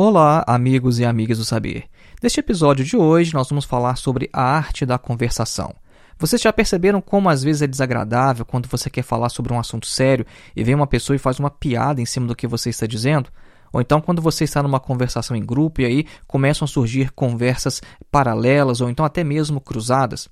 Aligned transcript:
Olá, 0.00 0.44
amigos 0.46 1.00
e 1.00 1.04
amigas 1.04 1.38
do 1.38 1.44
saber. 1.44 1.86
Neste 2.22 2.38
episódio 2.38 2.84
de 2.84 2.96
hoje, 2.96 3.34
nós 3.34 3.48
vamos 3.48 3.64
falar 3.64 3.96
sobre 3.96 4.30
a 4.32 4.40
arte 4.40 4.86
da 4.86 4.96
conversação. 4.96 5.74
Vocês 6.16 6.40
já 6.40 6.52
perceberam 6.52 7.00
como 7.00 7.28
às 7.28 7.42
vezes 7.42 7.62
é 7.62 7.66
desagradável 7.66 8.44
quando 8.44 8.68
você 8.68 8.88
quer 8.88 9.02
falar 9.02 9.28
sobre 9.28 9.52
um 9.52 9.58
assunto 9.58 9.88
sério 9.88 10.24
e 10.54 10.62
vem 10.62 10.76
uma 10.76 10.86
pessoa 10.86 11.16
e 11.16 11.18
faz 11.18 11.40
uma 11.40 11.50
piada 11.50 12.00
em 12.00 12.06
cima 12.06 12.28
do 12.28 12.36
que 12.36 12.46
você 12.46 12.70
está 12.70 12.86
dizendo? 12.86 13.28
Ou 13.72 13.80
então 13.80 14.00
quando 14.00 14.22
você 14.22 14.44
está 14.44 14.62
numa 14.62 14.80
conversação 14.80 15.36
em 15.36 15.44
grupo 15.44 15.80
e 15.80 15.84
aí 15.84 16.06
começam 16.26 16.64
a 16.64 16.68
surgir 16.68 17.10
conversas 17.12 17.80
paralelas 18.10 18.80
ou 18.80 18.88
então 18.88 19.04
até 19.04 19.22
mesmo 19.22 19.60
cruzadas. 19.60 20.28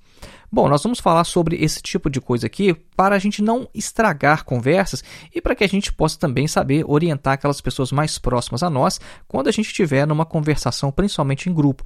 Bom, 0.51 0.69
nós 0.69 0.81
vamos 0.81 0.99
falar 0.99 1.25
sobre 1.25 1.57
esse 1.57 1.81
tipo 1.81 2.09
de 2.09 2.21
coisa 2.21 2.47
aqui 2.47 2.73
para 2.95 3.15
a 3.15 3.19
gente 3.19 3.41
não 3.41 3.67
estragar 3.73 4.45
conversas 4.45 5.03
e 5.33 5.41
para 5.41 5.53
que 5.53 5.63
a 5.63 5.67
gente 5.67 5.91
possa 5.91 6.17
também 6.17 6.47
saber 6.47 6.85
orientar 6.87 7.33
aquelas 7.33 7.59
pessoas 7.59 7.91
mais 7.91 8.17
próximas 8.17 8.63
a 8.63 8.69
nós 8.69 8.99
quando 9.27 9.47
a 9.47 9.51
gente 9.51 9.67
estiver 9.67 10.07
numa 10.07 10.25
conversação, 10.25 10.91
principalmente 10.91 11.49
em 11.49 11.53
grupo. 11.53 11.83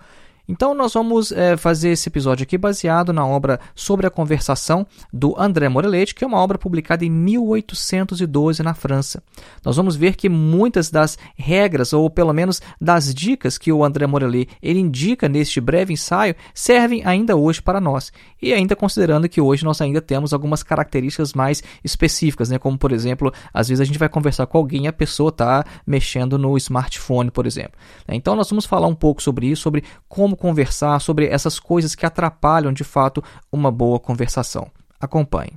Então, 0.47 0.73
nós 0.73 0.93
vamos 0.93 1.31
é, 1.31 1.55
fazer 1.55 1.89
esse 1.89 2.09
episódio 2.09 2.43
aqui 2.43 2.57
baseado 2.57 3.13
na 3.13 3.25
obra 3.25 3.59
Sobre 3.73 4.05
a 4.05 4.09
Conversação 4.09 4.85
do 5.13 5.39
André 5.39 5.69
Morellet, 5.69 6.13
que 6.13 6.23
é 6.23 6.27
uma 6.27 6.39
obra 6.39 6.57
publicada 6.57 7.05
em 7.05 7.09
1812 7.09 8.61
na 8.63 8.73
França. 8.73 9.23
Nós 9.63 9.77
vamos 9.77 9.95
ver 9.95 10.15
que 10.15 10.27
muitas 10.27 10.89
das 10.89 11.17
regras, 11.35 11.93
ou 11.93 12.09
pelo 12.09 12.33
menos 12.33 12.61
das 12.79 13.13
dicas 13.13 13.57
que 13.57 13.71
o 13.71 13.83
André 13.83 14.07
Morellet 14.07 14.49
ele 14.61 14.79
indica 14.79 15.29
neste 15.29 15.61
breve 15.61 15.93
ensaio, 15.93 16.35
servem 16.53 17.03
ainda 17.05 17.35
hoje 17.35 17.61
para 17.61 17.79
nós. 17.79 18.11
E 18.41 18.53
ainda 18.53 18.75
considerando 18.75 19.29
que 19.29 19.39
hoje 19.39 19.63
nós 19.63 19.79
ainda 19.79 20.01
temos 20.01 20.33
algumas 20.33 20.63
características 20.63 21.33
mais 21.33 21.63
específicas, 21.83 22.49
né? 22.49 22.57
como 22.57 22.77
por 22.77 22.91
exemplo, 22.91 23.31
às 23.53 23.69
vezes 23.69 23.81
a 23.81 23.85
gente 23.85 23.99
vai 23.99 24.09
conversar 24.09 24.47
com 24.47 24.57
alguém 24.57 24.85
e 24.85 24.87
a 24.87 24.93
pessoa 24.93 25.29
está 25.29 25.63
mexendo 25.85 26.37
no 26.37 26.57
smartphone, 26.57 27.29
por 27.29 27.45
exemplo. 27.45 27.73
Então, 28.07 28.35
nós 28.35 28.49
vamos 28.49 28.65
falar 28.65 28.87
um 28.87 28.95
pouco 28.95 29.21
sobre 29.21 29.47
isso, 29.47 29.61
sobre 29.61 29.83
como 30.09 30.30
como 30.31 30.37
conversar 30.37 30.99
sobre 30.99 31.27
essas 31.27 31.59
coisas 31.59 31.95
que 31.95 32.05
atrapalham 32.05 32.71
de 32.71 32.83
fato 32.83 33.23
uma 33.51 33.71
boa 33.71 33.99
conversação. 33.99 34.69
Acompanhe. 34.99 35.53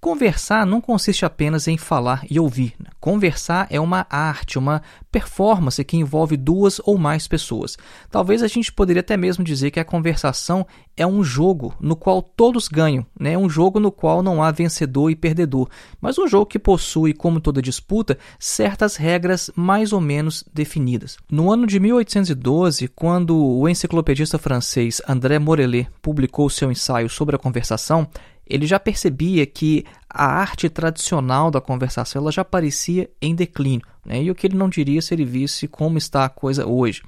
Conversar 0.03 0.65
não 0.65 0.81
consiste 0.81 1.23
apenas 1.23 1.65
em 1.65 1.77
falar 1.77 2.25
e 2.29 2.37
ouvir. 2.37 2.73
Conversar 2.99 3.67
é 3.69 3.79
uma 3.79 4.05
arte, 4.09 4.59
uma 4.59 4.81
performance 5.09 5.81
que 5.81 5.95
envolve 5.95 6.35
duas 6.35 6.81
ou 6.83 6.97
mais 6.97 7.25
pessoas. 7.25 7.77
Talvez 8.11 8.43
a 8.43 8.47
gente 8.47 8.69
poderia 8.69 8.99
até 8.99 9.15
mesmo 9.15 9.45
dizer 9.45 9.71
que 9.71 9.79
a 9.79 9.85
conversação 9.85 10.67
é 10.97 11.07
um 11.07 11.23
jogo 11.23 11.73
no 11.79 11.95
qual 11.95 12.21
todos 12.21 12.67
ganham, 12.67 13.05
né? 13.17 13.37
um 13.37 13.49
jogo 13.49 13.79
no 13.79 13.93
qual 13.93 14.21
não 14.21 14.43
há 14.43 14.51
vencedor 14.51 15.09
e 15.09 15.15
perdedor, 15.15 15.69
mas 16.01 16.17
um 16.17 16.27
jogo 16.27 16.47
que 16.47 16.59
possui, 16.59 17.13
como 17.13 17.39
toda 17.39 17.61
disputa, 17.61 18.17
certas 18.37 18.97
regras 18.97 19.49
mais 19.55 19.93
ou 19.93 20.01
menos 20.01 20.43
definidas. 20.53 21.15
No 21.31 21.49
ano 21.49 21.65
de 21.65 21.79
1812, 21.79 22.89
quando 22.89 23.37
o 23.37 23.69
enciclopedista 23.69 24.37
francês 24.37 25.01
André 25.07 25.39
Morellet 25.39 25.89
publicou 26.01 26.49
seu 26.49 26.69
ensaio 26.69 27.09
sobre 27.09 27.37
a 27.37 27.39
conversação, 27.39 28.05
ele 28.53 28.67
já 28.67 28.79
percebia 28.79 29.47
que 29.47 29.83
a 30.07 30.25
arte 30.25 30.69
tradicional 30.69 31.49
da 31.49 31.59
conversação 31.59 32.21
ela 32.21 32.31
já 32.31 32.45
parecia 32.45 33.09
em 33.19 33.33
declínio, 33.33 33.85
né? 34.05 34.21
e 34.21 34.29
o 34.29 34.35
que 34.35 34.45
ele 34.45 34.55
não 34.55 34.69
diria 34.69 35.01
se 35.01 35.11
ele 35.11 35.25
visse 35.25 35.67
como 35.67 35.97
está 35.97 36.23
a 36.23 36.29
coisa 36.29 36.67
hoje. 36.67 37.01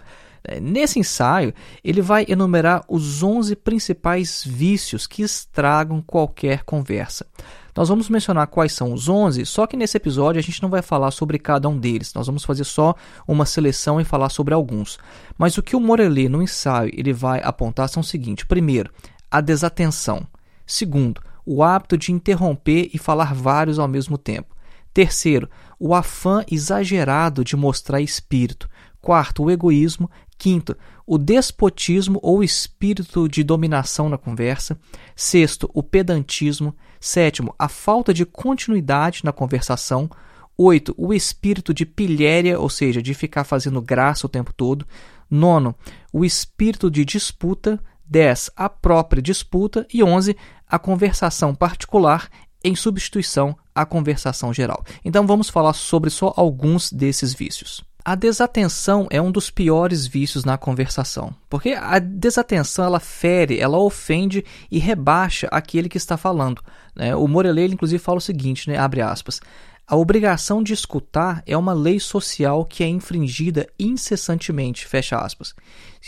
É, 0.44 0.60
nesse 0.60 0.98
ensaio, 0.98 1.54
ele 1.84 2.02
vai 2.02 2.26
enumerar 2.28 2.84
os 2.88 3.22
11 3.22 3.56
principais 3.58 4.44
vícios 4.44 5.06
que 5.06 5.22
estragam 5.22 6.02
qualquer 6.02 6.64
conversa. 6.64 7.28
Nós 7.76 7.90
vamos 7.90 8.10
mencionar 8.10 8.48
quais 8.48 8.74
são 8.74 8.92
os 8.92 9.08
11, 9.08 9.46
só 9.46 9.68
que 9.68 9.78
nesse 9.78 9.98
episódio 9.98 10.40
a 10.40 10.44
gente 10.44 10.64
não 10.64 10.70
vai 10.70 10.82
falar 10.82 11.12
sobre 11.12 11.38
cada 11.38 11.70
um 11.70 11.78
deles. 11.78 12.12
Nós 12.14 12.26
vamos 12.26 12.44
fazer 12.44 12.64
só 12.64 12.96
uma 13.28 13.46
seleção 13.46 14.02
e 14.02 14.06
falar 14.06 14.30
sobre 14.30 14.54
alguns. 14.54 14.98
Mas 15.38 15.58
o 15.60 15.64
que 15.64 15.76
o 15.76 15.80
Morellet 15.80 16.30
no 16.30 16.42
ensaio 16.42 16.92
ele 16.96 17.14
vai 17.14 17.42
apontar 17.44 17.90
são 17.90 18.02
o 18.02 18.04
seguinte: 18.04 18.46
primeiro, 18.48 18.92
a 19.30 19.42
desatenção. 19.42 20.26
Segundo, 20.66 21.22
o 21.46 21.64
hábito 21.64 21.98
de 21.98 22.12
interromper 22.12 22.90
e 22.94 22.98
falar 22.98 23.34
vários 23.34 23.80
ao 23.80 23.88
mesmo 23.88 24.18
tempo. 24.18 24.56
Terceiro, 24.94 25.50
o 25.78 25.94
afã 25.94 26.44
exagerado 26.50 27.44
de 27.44 27.56
mostrar 27.56 28.00
espírito. 28.00 28.70
Quarto, 29.02 29.44
o 29.44 29.52
egoísmo. 29.52 30.10
Quinto, 30.38 30.76
o 31.06 31.18
despotismo 31.18 32.20
ou 32.22 32.44
espírito 32.44 33.28
de 33.30 33.44
dominação 33.44 34.10
na 34.10 34.18
conversa. 34.18 34.80
Sexto, 35.16 35.70
o 35.74 35.84
pedantismo. 35.84 36.76
Sétimo, 37.00 37.54
a 37.60 37.68
falta 37.68 38.14
de 38.14 38.26
continuidade 38.26 39.22
na 39.24 39.32
conversação. 39.32 40.10
Oito, 40.58 40.96
o 40.98 41.14
espírito 41.14 41.74
de 41.74 41.86
pilhéria, 41.86 42.60
ou 42.60 42.70
seja, 42.70 43.02
de 43.02 43.14
ficar 43.14 43.44
fazendo 43.44 43.82
graça 43.82 44.26
o 44.26 44.30
tempo 44.30 44.54
todo. 44.54 44.88
Nono, 45.30 45.76
o 46.12 46.24
espírito 46.24 46.90
de 46.90 47.04
disputa. 47.04 47.80
10. 48.08 48.52
A 48.56 48.70
própria 48.70 49.22
disputa. 49.22 49.86
E 49.94 50.04
11. 50.04 50.38
A 50.70 50.80
conversação 50.80 51.54
particular 51.54 52.30
em 52.64 52.76
substituição 52.76 53.56
à 53.74 53.86
conversação 53.86 54.52
geral. 54.52 54.84
Então 55.04 55.28
vamos 55.28 55.50
falar 55.50 55.74
sobre 55.74 56.10
só 56.10 56.34
alguns 56.36 56.92
desses 56.92 57.34
vícios. 57.34 57.84
A 58.08 58.14
desatenção 58.14 59.08
é 59.10 59.20
um 59.20 59.32
dos 59.32 59.50
piores 59.50 60.06
vícios 60.06 60.46
na 60.46 60.60
conversação, 60.60 61.34
porque 61.50 61.72
a 61.72 61.98
desatenção 61.98 62.86
ela 62.86 63.00
fere, 63.00 63.60
ela 63.60 63.80
ofende 63.80 64.46
e 64.70 64.78
rebaixa 64.78 65.48
aquele 65.52 65.90
que 65.90 65.98
está 65.98 66.16
falando. 66.16 66.62
Né? 66.96 67.16
O 67.16 67.28
Morellet, 67.28 67.74
inclusive, 67.74 67.98
fala 67.98 68.20
o 68.20 68.22
seguinte, 68.22 68.70
né? 68.70 68.78
abre 68.78 69.02
aspas, 69.02 69.42
A 69.88 69.96
obrigação 69.96 70.62
de 70.62 70.74
escutar 70.74 71.42
é 71.48 71.58
uma 71.58 71.74
lei 71.74 72.00
social 72.00 72.64
que 72.64 72.84
é 72.84 72.88
infringida 72.88 73.68
incessantemente, 73.80 74.86
fecha 74.86 75.18
aspas. 75.18 75.56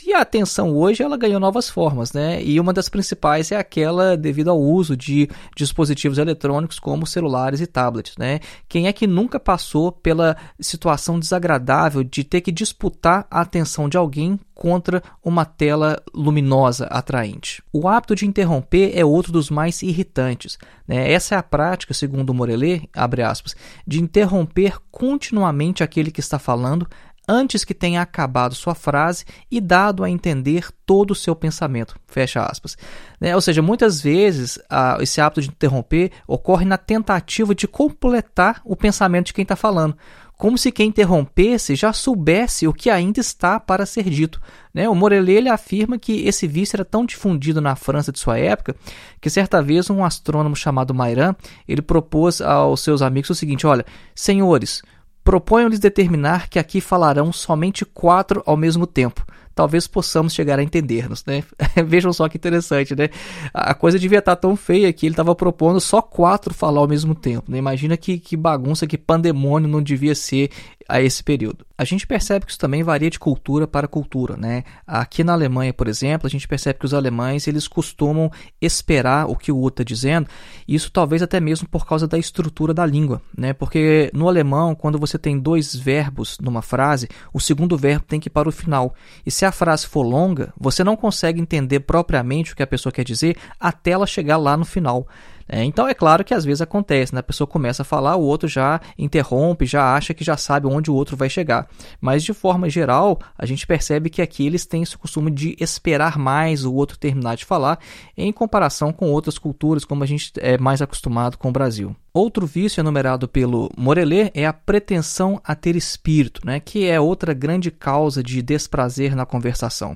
E 0.06 0.14
a 0.14 0.22
atenção 0.22 0.76
hoje 0.76 1.02
ela 1.02 1.18
ganhou 1.18 1.40
novas 1.40 1.70
formas, 1.70 2.14
né? 2.14 2.42
E 2.44 2.60
uma 2.60 2.72
das 2.72 2.88
principais 2.88 3.52
é 3.52 3.58
aquela 3.58 4.16
devido 4.16 4.50
ao 4.50 4.60
uso 4.60 4.96
de 4.96 5.30
dispositivos 5.56 6.18
eletrônicos 6.18 6.80
como 6.80 7.08
celulares 7.08 7.62
e 7.62 7.68
tablets, 7.68 8.16
né? 8.18 8.40
Quem 8.68 8.88
é 8.88 8.94
que 8.94 9.08
nunca 9.08 9.40
passou 9.40 9.92
pela 9.92 10.38
situação 10.60 11.20
desagradável 11.20 12.04
de 12.04 12.24
ter 12.24 12.42
que 12.42 12.52
disputar 12.52 13.26
a 13.32 13.42
atenção 13.42 13.90
de 13.90 13.98
alguém 13.98 14.40
contra 14.54 15.04
uma 15.24 15.46
tela 15.46 16.02
luminosa 16.14 16.86
atraente? 16.86 17.64
O 17.74 17.88
hábito 17.88 18.16
de 18.16 18.26
interromper 18.26 18.92
é 18.96 19.04
outro 19.04 19.32
dos 19.32 19.50
mais 19.50 19.82
irritantes. 19.82 20.58
Né? 20.88 21.12
Essa 21.12 21.36
é 21.36 21.38
a 21.38 21.44
prática, 21.44 21.94
segundo 21.94 22.34
Morellet, 22.34 22.90
abre 22.94 23.24
aspas, 23.24 23.56
de 23.86 24.02
interromper 24.02 24.78
continuamente 24.92 25.84
aquele 25.84 26.12
que 26.12 26.20
está 26.20 26.40
falando 26.40 26.88
antes 27.28 27.66
que 27.66 27.74
tenha 27.74 28.02
acabado 28.02 28.56
sua 28.56 28.74
frase 28.74 29.26
e 29.52 29.60
dado 29.60 30.04
a 30.04 30.10
entender 30.10 30.68
todo 30.86 31.12
o 31.12 31.16
seu 31.16 31.36
pensamento. 31.36 32.00
Fecha 32.08 32.42
aspas. 32.42 32.78
Né? 33.20 33.36
Ou 33.36 33.42
seja, 33.42 33.62
muitas 33.62 34.02
vezes 34.02 34.58
a, 34.70 34.98
esse 35.02 35.20
hábito 35.20 35.42
de 35.42 35.50
interromper 35.50 36.12
ocorre 36.26 36.66
na 36.66 36.78
tentativa 36.78 37.54
de 37.54 37.68
completar 37.68 38.62
o 38.64 38.76
pensamento 38.76 39.28
de 39.28 39.34
quem 39.34 39.44
está 39.44 39.56
falando. 39.56 39.98
Como 40.38 40.56
se 40.56 40.72
quem 40.72 40.90
interrompesse 40.90 41.76
já 41.76 41.92
soubesse 41.92 42.68
o 42.68 42.74
que 42.74 42.92
ainda 42.92 43.20
está 43.20 43.60
para 43.60 43.88
ser 43.88 44.04
dito. 44.04 44.40
Né? 44.72 44.88
O 44.88 44.94
Morellet 44.94 45.50
afirma 45.50 45.98
que 45.98 46.28
esse 46.28 46.48
vício 46.48 46.76
era 46.76 46.86
tão 46.86 47.08
difundido 47.08 47.60
na 47.60 47.76
França 47.76 48.12
de 48.12 48.20
sua 48.20 48.38
época 48.38 48.76
que 49.20 49.32
certa 49.32 49.64
vez 49.64 49.90
um 49.90 50.06
astrônomo 50.06 50.56
chamado 50.56 50.94
Mairan 50.94 51.36
ele 51.68 51.82
propôs 51.82 52.40
aos 52.40 52.82
seus 52.82 53.02
amigos 53.02 53.32
o 53.32 53.36
seguinte: 53.36 53.66
olha, 53.66 53.84
senhores, 54.14 54.84
Proponho-lhes 55.28 55.78
determinar 55.78 56.48
que 56.48 56.58
aqui 56.58 56.80
falarão 56.80 57.34
somente 57.34 57.84
quatro 57.84 58.42
ao 58.46 58.56
mesmo 58.56 58.88
tempo. 58.88 59.26
Talvez 59.54 59.86
possamos 59.86 60.34
chegar 60.34 60.58
a 60.58 60.64
entender-nos, 60.64 61.26
né? 61.26 61.44
Vejam 61.86 62.14
só 62.14 62.30
que 62.30 62.38
interessante, 62.38 62.96
né? 62.96 63.10
A 63.54 63.74
coisa 63.74 64.00
devia 64.00 64.20
estar 64.20 64.38
tão 64.38 64.56
feia 64.56 64.94
que 64.94 65.06
ele 65.06 65.12
estava 65.12 65.36
propondo 65.36 65.82
só 65.82 66.02
quatro 66.02 66.54
falar 66.54 66.80
ao 66.80 66.88
mesmo 66.88 67.14
tempo. 67.14 67.52
Né? 67.52 67.58
Imagina 67.58 67.98
que, 67.98 68.20
que 68.20 68.38
bagunça, 68.38 68.88
que 68.88 68.98
pandemônio 68.98 69.68
não 69.68 69.84
devia 69.84 70.16
ser 70.16 70.50
a 70.88 71.02
esse 71.02 71.24
período. 71.24 71.66
A 71.78 71.84
gente 71.84 72.08
percebe 72.08 72.46
que 72.46 72.52
isso 72.52 72.60
também 72.60 72.82
varia 72.82 73.10
de 73.10 73.20
cultura 73.20 73.68
para 73.68 73.88
cultura, 73.88 74.36
né? 74.36 74.64
Aqui 74.86 75.24
na 75.24 75.34
Alemanha, 75.34 75.74
por 75.74 75.88
exemplo, 75.88 76.26
a 76.26 76.30
gente 76.30 76.48
percebe 76.48 76.80
que 76.80 76.86
os 76.86 76.94
alemães 76.94 77.48
eles 77.48 77.68
costumam 77.68 78.32
esperar 78.62 79.30
o 79.30 79.36
que 79.36 79.52
o 79.52 79.58
outro 79.58 79.84
está 79.84 79.88
dizendo. 79.88 80.28
Isso 80.68 80.92
talvez 80.92 81.22
até 81.22 81.40
mesmo 81.40 81.68
por 81.68 81.86
causa 81.86 82.08
da 82.08 82.18
estrutura 82.18 82.74
da 82.74 82.86
língua, 82.86 83.22
né? 83.38 83.54
Porque 83.54 84.10
no 84.14 84.28
alemão, 84.28 84.74
quando 84.74 84.98
você 84.98 85.18
tem 85.20 85.38
dois 85.38 85.76
verbos 85.76 86.38
numa 86.42 86.62
frase, 86.62 87.08
o 87.34 87.40
segundo 87.40 87.78
verbo 87.78 88.06
tem 88.06 88.20
que 88.20 88.28
ir 88.28 88.32
para 88.32 88.50
o 88.50 88.52
final. 88.52 88.96
E 89.26 89.30
se 89.30 89.46
a 89.46 89.52
frase 89.52 89.86
for 89.86 90.04
longa, 90.04 90.54
você 90.60 90.84
não 90.84 90.96
consegue 90.96 91.40
entender 91.40 91.82
propriamente 91.82 92.54
o 92.54 92.56
que 92.56 92.64
a 92.64 92.68
pessoa 92.68 92.92
quer 92.92 93.04
dizer 93.04 93.38
até 93.60 93.92
ela 93.92 94.08
chegar 94.08 94.38
lá 94.38 94.58
no 94.58 94.66
final. 94.66 95.08
É, 95.50 95.64
então 95.64 95.88
é 95.88 95.94
claro 95.94 96.24
que 96.24 96.34
às 96.34 96.44
vezes 96.44 96.62
acontece, 96.62 97.14
né? 97.14 97.20
a 97.20 97.24
pessoa 97.24 97.48
começa 97.48 97.82
a 97.82 97.86
falar, 97.86 98.16
o 98.16 98.22
outro 98.22 98.48
já 98.48 98.82
interrompe, 98.98 99.66
já 99.66 99.96
acha 99.96 100.14
que 100.14 100.24
já 100.24 100.36
sabe 100.36 100.68
onde 100.68 100.92
o 100.92 100.94
outro 100.94 101.16
vai 101.16 101.30
chegar. 101.30 101.68
Mas 102.02 102.24
de 102.24 102.34
forma 102.34 102.70
geral, 102.70 103.20
a 103.38 103.46
gente 103.46 103.66
percebe 103.66 104.10
que 104.10 104.22
aqui 104.22 104.46
eles 104.46 104.66
têm 104.66 104.84
esse 104.84 104.98
costume 104.98 105.32
de 105.32 105.56
esperar 105.60 106.18
mais 106.18 106.66
o 106.66 106.74
outro 106.74 106.98
terminar 106.98 107.36
de 107.36 107.46
falar, 107.46 107.80
em 108.18 108.32
comparação 108.32 108.92
com 108.92 109.10
outras 109.12 109.38
culturas, 109.38 109.86
como 109.86 110.04
a 110.04 110.08
gente 110.08 110.34
é 110.38 110.58
mais 110.58 110.82
acostumado 110.82 111.38
com 111.38 111.50
o 111.50 111.54
Brasil. 111.54 111.96
Outro 112.14 112.48
vício 112.48 112.82
enumerado 112.82 113.28
pelo 113.28 113.70
Morellet 113.78 114.32
é 114.34 114.46
a 114.46 114.54
pretensão 114.54 115.40
a 115.44 115.54
ter 115.54 115.76
espírito, 115.76 116.42
né? 116.44 116.60
que 116.60 116.88
é 116.88 117.00
outra 117.00 117.34
grande 117.34 117.70
causa 117.70 118.24
de 118.24 118.42
desprazer 118.42 119.16
na 119.16 119.26
conversação. 119.26 119.96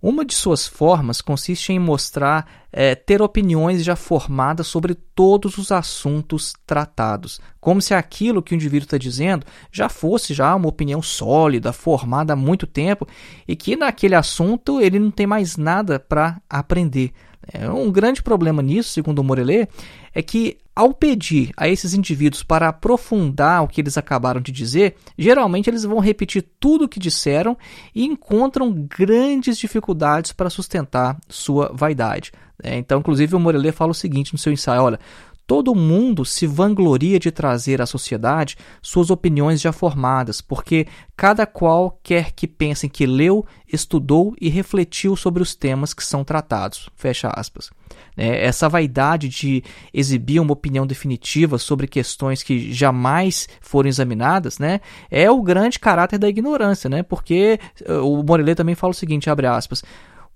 Uma 0.00 0.24
de 0.24 0.34
suas 0.34 0.66
formas 0.66 1.20
consiste 1.20 1.72
em 1.72 1.78
mostrar 1.78 2.46
é, 2.72 2.94
ter 2.94 3.20
opiniões 3.20 3.82
já 3.82 3.96
formadas 3.96 4.68
sobre 4.68 4.94
todos 4.94 5.58
os 5.58 5.72
assuntos 5.72 6.54
tratados, 6.64 7.40
como 7.60 7.82
se 7.82 7.94
aquilo 7.94 8.42
que 8.42 8.52
o 8.52 8.54
indivíduo 8.54 8.84
está 8.84 8.98
dizendo 8.98 9.44
já 9.72 9.88
fosse 9.88 10.32
já 10.32 10.54
uma 10.54 10.68
opinião 10.68 11.02
sólida, 11.02 11.72
formada 11.72 12.34
há 12.34 12.36
muito 12.36 12.66
tempo 12.66 13.06
e 13.46 13.56
que 13.56 13.74
naquele 13.74 14.14
assunto 14.14 14.80
ele 14.80 14.98
não 14.98 15.10
tem 15.10 15.26
mais 15.26 15.56
nada 15.56 15.98
para 15.98 16.40
aprender. 16.48 17.12
É, 17.52 17.68
um 17.70 17.90
grande 17.90 18.22
problema 18.22 18.62
nisso, 18.62 18.90
segundo 18.90 19.20
o 19.20 19.24
Morellet, 19.24 19.68
é 20.14 20.22
que 20.22 20.58
ao 20.76 20.94
pedir 20.94 21.50
a 21.56 21.68
esses 21.68 21.92
indivíduos 21.92 22.42
para 22.42 22.68
aprofundar 22.68 23.64
o 23.64 23.68
que 23.68 23.80
eles 23.80 23.98
acabaram 23.98 24.40
de 24.40 24.52
dizer, 24.52 24.94
geralmente 25.16 25.68
eles 25.68 25.82
vão 25.82 25.98
repetir 25.98 26.46
tudo 26.60 26.84
o 26.84 26.88
que 26.88 27.00
disseram 27.00 27.56
e 27.94 28.04
encontram 28.04 28.72
grandes 28.72 29.58
dificuldades 29.58 30.32
para 30.32 30.50
sustentar 30.50 31.18
sua 31.28 31.72
vaidade. 31.74 32.30
É, 32.62 32.76
então, 32.76 33.00
inclusive, 33.00 33.34
o 33.34 33.40
Morellet 33.40 33.74
fala 33.74 33.92
o 33.92 33.94
seguinte 33.94 34.32
no 34.32 34.38
seu 34.38 34.52
ensaio: 34.52 34.82
olha, 34.82 35.00
Todo 35.48 35.74
mundo 35.74 36.26
se 36.26 36.46
vangloria 36.46 37.18
de 37.18 37.30
trazer 37.30 37.80
à 37.80 37.86
sociedade 37.86 38.54
suas 38.82 39.08
opiniões 39.08 39.62
já 39.62 39.72
formadas, 39.72 40.42
porque 40.42 40.86
cada 41.16 41.46
qual 41.46 41.98
quer 42.02 42.32
que 42.32 42.46
pensem 42.46 42.90
que 42.90 43.06
leu, 43.06 43.46
estudou 43.66 44.36
e 44.38 44.50
refletiu 44.50 45.16
sobre 45.16 45.42
os 45.42 45.54
temas 45.54 45.94
que 45.94 46.04
são 46.04 46.22
tratados. 46.22 46.90
Fecha 46.94 47.30
aspas. 47.34 47.70
É, 48.14 48.44
essa 48.44 48.68
vaidade 48.68 49.30
de 49.30 49.64
exibir 49.92 50.38
uma 50.38 50.52
opinião 50.52 50.86
definitiva 50.86 51.56
sobre 51.56 51.86
questões 51.86 52.42
que 52.42 52.70
jamais 52.70 53.48
foram 53.62 53.88
examinadas, 53.88 54.58
né, 54.58 54.82
é 55.10 55.30
o 55.30 55.40
grande 55.40 55.78
caráter 55.78 56.18
da 56.18 56.28
ignorância, 56.28 56.90
né, 56.90 57.02
porque 57.02 57.58
eh, 57.86 57.92
o 57.94 58.22
Morellet 58.22 58.54
também 58.54 58.74
fala 58.74 58.90
o 58.90 58.94
seguinte, 58.94 59.30
abre 59.30 59.46
aspas, 59.46 59.82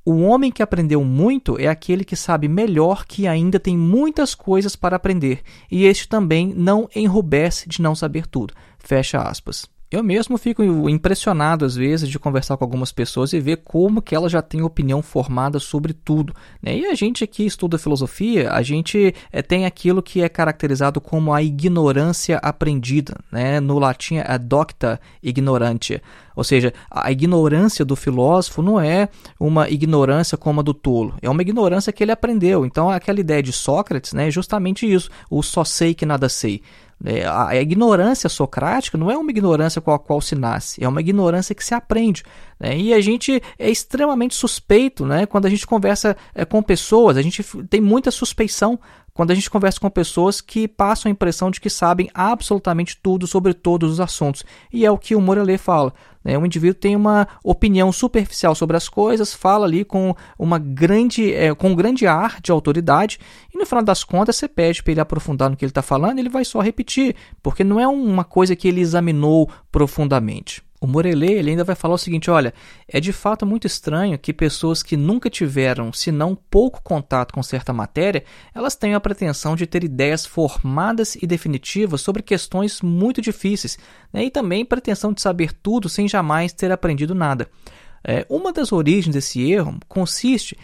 o 0.04 0.22
homem 0.22 0.50
que 0.50 0.62
aprendeu 0.62 1.04
muito 1.04 1.58
é 1.58 1.68
aquele 1.68 2.04
que 2.04 2.16
sabe 2.16 2.48
melhor 2.48 3.06
que 3.06 3.26
ainda 3.26 3.60
tem 3.60 3.76
muitas 3.78 4.34
coisas 4.34 4.74
para 4.74 4.96
aprender, 4.96 5.42
e 5.70 5.84
este 5.84 6.08
também 6.08 6.52
não 6.56 6.88
enrubesce 6.94 7.68
de 7.68 7.80
não 7.80 7.94
saber 7.94 8.26
tudo. 8.26 8.54
Fecha 8.78 9.22
aspas. 9.22 9.71
Eu 9.92 10.02
mesmo 10.02 10.38
fico 10.38 10.62
impressionado 10.88 11.66
às 11.66 11.76
vezes 11.76 12.08
de 12.08 12.18
conversar 12.18 12.56
com 12.56 12.64
algumas 12.64 12.90
pessoas 12.90 13.34
e 13.34 13.38
ver 13.38 13.58
como 13.58 14.00
que 14.00 14.14
elas 14.14 14.32
já 14.32 14.40
têm 14.40 14.62
opinião 14.62 15.02
formada 15.02 15.58
sobre 15.58 15.92
tudo. 15.92 16.34
Né? 16.62 16.78
E 16.78 16.86
a 16.86 16.94
gente 16.94 17.26
que 17.26 17.44
estuda 17.44 17.76
filosofia, 17.76 18.50
a 18.50 18.62
gente 18.62 19.14
é, 19.30 19.42
tem 19.42 19.66
aquilo 19.66 20.02
que 20.02 20.22
é 20.22 20.30
caracterizado 20.30 20.98
como 20.98 21.34
a 21.34 21.42
ignorância 21.42 22.38
aprendida. 22.38 23.14
Né? 23.30 23.60
No 23.60 23.78
latim 23.78 24.16
é 24.16 24.38
docta 24.38 24.98
ignorantia. 25.22 26.00
Ou 26.34 26.42
seja, 26.42 26.72
a 26.90 27.12
ignorância 27.12 27.84
do 27.84 27.94
filósofo 27.94 28.62
não 28.62 28.80
é 28.80 29.10
uma 29.38 29.68
ignorância 29.68 30.38
como 30.38 30.60
a 30.60 30.62
do 30.62 30.72
tolo, 30.72 31.14
é 31.20 31.28
uma 31.28 31.42
ignorância 31.42 31.92
que 31.92 32.02
ele 32.02 32.12
aprendeu. 32.12 32.64
Então 32.64 32.88
aquela 32.88 33.20
ideia 33.20 33.42
de 33.42 33.52
Sócrates 33.52 34.14
né, 34.14 34.28
é 34.28 34.30
justamente 34.30 34.90
isso, 34.90 35.10
o 35.28 35.42
só 35.42 35.64
sei 35.64 35.92
que 35.92 36.06
nada 36.06 36.30
sei. 36.30 36.62
É, 37.04 37.26
a 37.26 37.56
ignorância 37.56 38.28
socrática 38.28 38.96
não 38.96 39.10
é 39.10 39.16
uma 39.16 39.30
ignorância 39.30 39.80
com 39.80 39.90
a 39.92 39.98
qual 39.98 40.20
se 40.20 40.36
nasce, 40.36 40.82
é 40.82 40.88
uma 40.88 41.00
ignorância 41.00 41.54
que 41.54 41.64
se 41.64 41.74
aprende. 41.74 42.22
Né? 42.60 42.78
E 42.78 42.94
a 42.94 43.00
gente 43.00 43.42
é 43.58 43.68
extremamente 43.68 44.34
suspeito 44.34 45.04
né? 45.04 45.26
quando 45.26 45.46
a 45.46 45.50
gente 45.50 45.66
conversa 45.66 46.16
é, 46.34 46.44
com 46.44 46.62
pessoas, 46.62 47.16
a 47.16 47.22
gente 47.22 47.42
tem 47.68 47.80
muita 47.80 48.10
suspeição 48.10 48.78
quando 49.14 49.30
a 49.30 49.34
gente 49.34 49.50
conversa 49.50 49.78
com 49.78 49.90
pessoas 49.90 50.40
que 50.40 50.66
passam 50.66 51.10
a 51.10 51.12
impressão 51.12 51.50
de 51.50 51.60
que 51.60 51.68
sabem 51.68 52.08
absolutamente 52.14 52.98
tudo 53.02 53.26
sobre 53.26 53.52
todos 53.52 53.92
os 53.92 54.00
assuntos. 54.00 54.44
E 54.72 54.86
é 54.86 54.90
o 54.90 54.98
que 54.98 55.14
o 55.14 55.20
Morellet 55.20 55.58
fala. 55.58 55.92
Né? 56.24 56.38
O 56.38 56.46
indivíduo 56.46 56.80
tem 56.80 56.96
uma 56.96 57.28
opinião 57.44 57.92
superficial 57.92 58.54
sobre 58.54 58.76
as 58.76 58.88
coisas, 58.88 59.34
fala 59.34 59.66
ali 59.66 59.84
com 59.84 60.14
uma 60.38 60.58
grande, 60.58 61.32
é, 61.32 61.54
com 61.54 61.70
um 61.70 61.74
grande 61.74 62.06
ar 62.06 62.40
de 62.40 62.50
autoridade, 62.50 63.18
e 63.54 63.58
no 63.58 63.66
final 63.66 63.84
das 63.84 64.02
contas 64.02 64.36
você 64.36 64.48
pede 64.48 64.82
para 64.82 64.92
ele 64.92 65.00
aprofundar 65.00 65.50
no 65.50 65.56
que 65.56 65.64
ele 65.64 65.70
está 65.70 65.82
falando, 65.82 66.18
ele 66.18 66.28
vai 66.28 66.44
só 66.44 66.60
repetir, 66.60 67.14
porque 67.42 67.64
não 67.64 67.78
é 67.78 67.86
uma 67.86 68.24
coisa 68.24 68.56
que 68.56 68.68
ele 68.68 68.80
examinou 68.80 69.50
profundamente. 69.70 70.62
O 70.82 70.86
Morellet 70.88 71.34
ele 71.34 71.50
ainda 71.50 71.62
vai 71.62 71.76
falar 71.76 71.94
o 71.94 71.98
seguinte: 71.98 72.28
olha, 72.28 72.52
é 72.88 72.98
de 72.98 73.12
fato 73.12 73.46
muito 73.46 73.68
estranho 73.68 74.18
que 74.18 74.32
pessoas 74.32 74.82
que 74.82 74.96
nunca 74.96 75.30
tiveram, 75.30 75.92
se 75.92 76.10
não 76.10 76.34
pouco 76.34 76.82
contato 76.82 77.32
com 77.32 77.40
certa 77.40 77.72
matéria, 77.72 78.24
elas 78.52 78.74
tenham 78.74 78.96
a 78.96 79.00
pretensão 79.00 79.54
de 79.54 79.64
ter 79.64 79.84
ideias 79.84 80.26
formadas 80.26 81.14
e 81.14 81.24
definitivas 81.24 82.00
sobre 82.00 82.20
questões 82.20 82.82
muito 82.82 83.22
difíceis, 83.22 83.78
né? 84.12 84.24
e 84.24 84.30
também 84.30 84.64
pretensão 84.64 85.12
de 85.12 85.22
saber 85.22 85.52
tudo 85.52 85.88
sem 85.88 86.08
jamais 86.08 86.52
ter 86.52 86.72
aprendido 86.72 87.14
nada. 87.14 87.48
É, 88.02 88.26
uma 88.28 88.52
das 88.52 88.72
origens 88.72 89.14
desse 89.14 89.40
erro 89.52 89.78
consiste 89.86 90.58